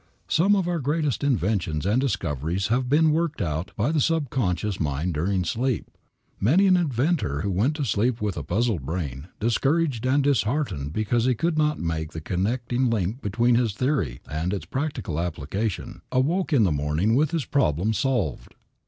Some 0.27 0.55
of 0.55 0.67
our 0.67 0.79
greatest 0.79 1.23
inventions 1.23 1.85
and 1.85 2.01
discoveries 2.01 2.69
have 2.69 2.89
been 2.89 3.11
worked 3.11 3.39
out 3.39 3.69
by 3.75 3.91
the 3.91 4.01
subconscious 4.01 4.79
mind 4.79 5.13
during 5.13 5.43
sleep. 5.43 5.91
Many 6.39 6.65
an 6.65 6.75
inventor 6.75 7.41
who 7.41 7.51
went 7.51 7.75
to 7.75 7.85
sleep 7.85 8.19
with 8.19 8.35
a 8.35 8.41
puzzled 8.41 8.83
brain, 8.83 9.27
discouraged 9.39 10.07
and 10.07 10.23
disheartened 10.23 10.91
because 10.91 11.25
he 11.25 11.35
could 11.35 11.55
not 11.55 11.77
make 11.79 12.13
the 12.13 12.19
connecting 12.19 12.89
link 12.89 13.21
between 13.21 13.53
his 13.53 13.73
theory 13.75 14.21
and 14.27 14.53
its 14.55 14.65
practical 14.65 15.19
application, 15.19 16.01
awoke 16.11 16.51
in 16.51 16.63
the 16.63 16.71
morning 16.71 17.13
with 17.13 17.29
his 17.29 17.45
problem 17.45 17.93
solved. 17.93 18.55